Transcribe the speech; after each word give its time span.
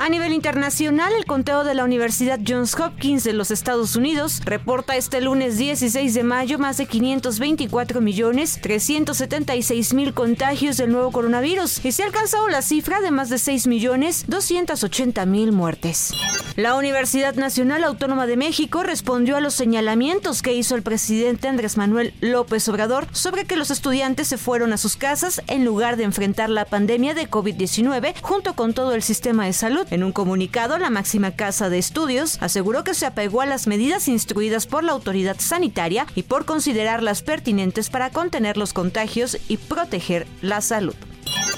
A 0.00 0.08
nivel 0.08 0.32
internacional, 0.32 1.12
el 1.12 1.26
conteo 1.26 1.64
de 1.64 1.74
la 1.74 1.82
Universidad 1.82 2.38
Johns 2.46 2.78
Hopkins 2.78 3.24
de 3.24 3.32
los 3.32 3.50
Estados 3.50 3.96
Unidos 3.96 4.40
reporta 4.44 4.94
este 4.96 5.20
lunes 5.20 5.58
16 5.58 6.14
de 6.14 6.22
mayo 6.22 6.60
más 6.60 6.76
de 6.76 6.86
524 6.86 8.00
millones 8.00 8.60
376 8.62 9.94
mil 9.94 10.14
contagios 10.14 10.76
del 10.76 10.92
nuevo 10.92 11.10
coronavirus 11.10 11.84
y 11.84 11.90
se 11.90 12.04
ha 12.04 12.06
alcanzado 12.06 12.46
la 12.46 12.62
cifra 12.62 13.00
de 13.00 13.10
más 13.10 13.28
de 13.28 13.38
6 13.38 13.66
millones 13.66 14.24
280 14.28 15.26
mil 15.26 15.50
muertes. 15.50 16.12
La 16.54 16.76
Universidad 16.76 17.34
Nacional 17.34 17.82
Autónoma 17.82 18.28
de 18.28 18.36
México 18.36 18.84
respondió 18.84 19.36
a 19.36 19.40
los 19.40 19.54
señalamientos 19.54 20.42
que 20.42 20.54
hizo 20.54 20.76
el 20.76 20.82
presidente 20.82 21.48
Andrés 21.48 21.76
Manuel 21.76 22.14
López 22.20 22.68
Obrador 22.68 23.08
sobre 23.12 23.46
que 23.46 23.56
los 23.56 23.72
estudiantes 23.72 24.28
se 24.28 24.38
fueron 24.38 24.72
a 24.72 24.76
sus 24.76 24.96
casas 24.96 25.42
en 25.48 25.64
lugar 25.64 25.96
de 25.96 26.04
enfrentar 26.04 26.50
la 26.50 26.64
pandemia 26.64 27.14
de 27.14 27.28
COVID-19 27.28 28.14
junto 28.22 28.54
con 28.54 28.74
todo 28.74 28.94
el 28.94 29.02
sistema 29.02 29.44
de 29.46 29.52
salud. 29.52 29.87
En 29.90 30.04
un 30.04 30.12
comunicado, 30.12 30.78
la 30.78 30.90
máxima 30.90 31.30
casa 31.32 31.70
de 31.70 31.78
estudios 31.78 32.38
aseguró 32.42 32.84
que 32.84 32.94
se 32.94 33.06
apegó 33.06 33.40
a 33.40 33.46
las 33.46 33.66
medidas 33.66 34.08
instruidas 34.08 34.66
por 34.66 34.84
la 34.84 34.92
autoridad 34.92 35.36
sanitaria 35.38 36.06
y 36.14 36.24
por 36.24 36.44
considerarlas 36.44 37.22
pertinentes 37.22 37.88
para 37.88 38.10
contener 38.10 38.56
los 38.56 38.72
contagios 38.72 39.38
y 39.48 39.56
proteger 39.56 40.26
la 40.42 40.60
salud. 40.60 40.94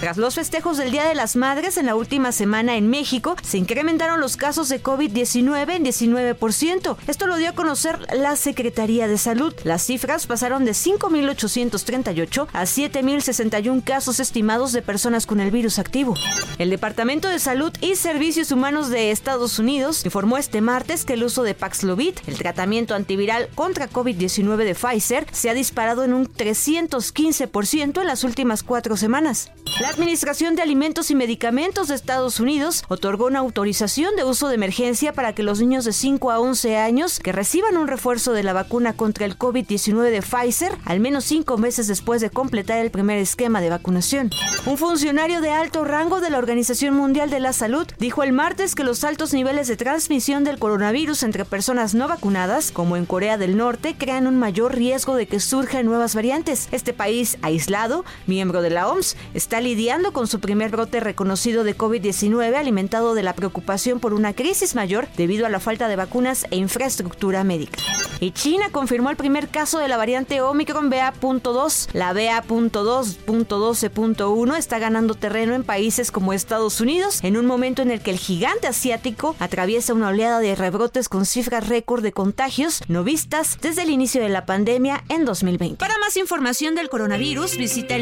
Tras 0.00 0.16
los 0.16 0.36
festejos 0.36 0.76
del 0.76 0.92
Día 0.92 1.06
de 1.08 1.16
las 1.16 1.34
Madres 1.34 1.76
en 1.76 1.86
la 1.86 1.96
última 1.96 2.30
semana 2.30 2.76
en 2.76 2.88
México, 2.88 3.34
se 3.42 3.58
incrementaron 3.58 4.20
los 4.20 4.36
casos 4.36 4.68
de 4.68 4.80
COVID-19 4.80 5.74
en 5.74 5.84
19%. 5.84 6.96
Esto 7.08 7.26
lo 7.26 7.36
dio 7.36 7.48
a 7.48 7.54
conocer 7.54 7.98
la 8.14 8.36
Secretaría 8.36 9.08
de 9.08 9.18
Salud. 9.18 9.52
Las 9.64 9.82
cifras 9.82 10.28
pasaron 10.28 10.64
de 10.64 10.70
5.838 10.70 12.46
a 12.52 12.62
7.061 12.62 13.82
casos 13.82 14.20
estimados 14.20 14.72
de 14.72 14.82
personas 14.82 15.26
con 15.26 15.40
el 15.40 15.50
virus 15.50 15.80
activo. 15.80 16.14
El 16.58 16.70
Departamento 16.70 17.26
de 17.26 17.40
Salud 17.40 17.72
y 17.80 17.96
Servicios 17.96 18.52
Humanos 18.52 18.90
de 18.90 19.10
Estados 19.10 19.58
Unidos 19.58 20.04
informó 20.04 20.38
este 20.38 20.60
martes 20.60 21.04
que 21.04 21.14
el 21.14 21.24
uso 21.24 21.42
de 21.42 21.54
Paxlovid, 21.54 22.14
el 22.28 22.38
tratamiento 22.38 22.94
antiviral 22.94 23.48
contra 23.56 23.90
COVID-19 23.90 24.58
de 24.58 24.76
Pfizer, 24.76 25.26
se 25.32 25.50
ha 25.50 25.54
disparado 25.54 26.04
en 26.04 26.12
un 26.12 26.28
315% 26.28 28.00
en 28.00 28.06
las 28.06 28.22
últimas 28.22 28.62
cuatro 28.62 28.96
semanas. 28.96 29.50
Administración 29.88 30.54
de 30.54 30.60
Alimentos 30.60 31.10
y 31.10 31.14
Medicamentos 31.14 31.88
de 31.88 31.94
Estados 31.94 32.40
Unidos 32.40 32.84
otorgó 32.88 33.24
una 33.24 33.38
autorización 33.38 34.16
de 34.16 34.24
uso 34.24 34.48
de 34.48 34.54
emergencia 34.54 35.14
para 35.14 35.34
que 35.34 35.42
los 35.42 35.60
niños 35.60 35.86
de 35.86 35.94
5 35.94 36.30
a 36.30 36.40
11 36.40 36.76
años 36.76 37.18
que 37.18 37.32
reciban 37.32 37.78
un 37.78 37.88
refuerzo 37.88 38.34
de 38.34 38.42
la 38.42 38.52
vacuna 38.52 38.92
contra 38.92 39.24
el 39.24 39.38
COVID-19 39.38 40.10
de 40.10 40.20
Pfizer 40.20 40.76
al 40.84 41.00
menos 41.00 41.24
cinco 41.24 41.56
meses 41.56 41.86
después 41.86 42.20
de 42.20 42.28
completar 42.28 42.78
el 42.80 42.90
primer 42.90 43.16
esquema 43.18 43.62
de 43.62 43.70
vacunación. 43.70 44.30
Un 44.66 44.76
funcionario 44.76 45.40
de 45.40 45.52
alto 45.52 45.84
rango 45.84 46.20
de 46.20 46.28
la 46.28 46.38
Organización 46.38 46.94
Mundial 46.94 47.30
de 47.30 47.40
la 47.40 47.54
Salud 47.54 47.86
dijo 47.98 48.22
el 48.22 48.32
martes 48.32 48.74
que 48.74 48.84
los 48.84 49.04
altos 49.04 49.32
niveles 49.32 49.68
de 49.68 49.78
transmisión 49.78 50.44
del 50.44 50.58
coronavirus 50.58 51.22
entre 51.22 51.46
personas 51.46 51.94
no 51.94 52.08
vacunadas, 52.08 52.72
como 52.72 52.98
en 52.98 53.06
Corea 53.06 53.38
del 53.38 53.56
Norte, 53.56 53.96
crean 53.96 54.26
un 54.26 54.38
mayor 54.38 54.74
riesgo 54.74 55.16
de 55.16 55.26
que 55.26 55.40
surjan 55.40 55.86
nuevas 55.86 56.14
variantes. 56.14 56.68
Este 56.72 56.92
país 56.92 57.38
aislado, 57.40 58.04
miembro 58.26 58.60
de 58.60 58.68
la 58.68 58.88
OMS, 58.88 59.16
está 59.32 59.62
lidiando 59.78 60.12
con 60.12 60.26
su 60.26 60.40
primer 60.40 60.72
brote 60.72 60.98
reconocido 60.98 61.62
de 61.62 61.78
COVID-19 61.78 62.56
alimentado 62.56 63.14
de 63.14 63.22
la 63.22 63.34
preocupación 63.34 64.00
por 64.00 64.12
una 64.12 64.32
crisis 64.32 64.74
mayor 64.74 65.06
debido 65.16 65.46
a 65.46 65.50
la 65.50 65.60
falta 65.60 65.86
de 65.86 65.94
vacunas 65.94 66.46
e 66.50 66.56
infraestructura 66.56 67.44
médica. 67.44 67.78
Y 68.18 68.32
China 68.32 68.70
confirmó 68.72 69.10
el 69.10 69.16
primer 69.16 69.48
caso 69.48 69.78
de 69.78 69.86
la 69.86 69.96
variante 69.96 70.40
Omicron 70.40 70.90
BA.2. 70.90 71.90
La 71.92 72.12
BA.2.12.1 72.12 74.56
está 74.56 74.80
ganando 74.80 75.14
terreno 75.14 75.54
en 75.54 75.62
países 75.62 76.10
como 76.10 76.32
Estados 76.32 76.80
Unidos 76.80 77.20
en 77.22 77.36
un 77.36 77.46
momento 77.46 77.80
en 77.80 77.92
el 77.92 78.00
que 78.00 78.10
el 78.10 78.18
gigante 78.18 78.66
asiático 78.66 79.36
atraviesa 79.38 79.94
una 79.94 80.08
oleada 80.08 80.40
de 80.40 80.56
rebrotes 80.56 81.08
con 81.08 81.24
cifras 81.24 81.68
récord 81.68 82.02
de 82.02 82.10
contagios 82.10 82.82
no 82.88 83.04
vistas 83.04 83.56
desde 83.62 83.82
el 83.82 83.90
inicio 83.90 84.20
de 84.20 84.30
la 84.30 84.44
pandemia 84.44 85.04
en 85.08 85.24
2020. 85.24 85.76
Para 85.76 85.96
más 85.98 86.16
información 86.16 86.74
del 86.74 86.88
coronavirus, 86.88 87.56
visita 87.56 87.94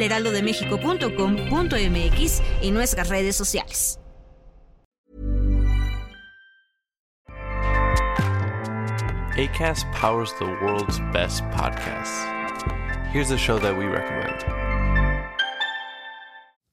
elheraldodemexico.com.mx 1.69 2.43
y 2.63 2.71
nuestras 2.71 3.09
redes 3.09 3.37
sociales. 3.37 3.99
ACAST 9.37 9.93
powers 9.93 10.33
the 10.39 10.47
world's 10.63 10.99
best 11.13 11.43
podcasts. 11.51 12.25
Here's 13.11 13.31
a 13.31 13.37
show 13.37 13.59
that 13.59 13.77
we 13.77 13.85
recommend. 13.85 14.76